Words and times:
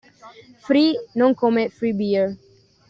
Free 0.65 0.99
non 1.13 1.35
come 1.35 1.69
“free 1.69 1.91
beer”). 1.91 2.35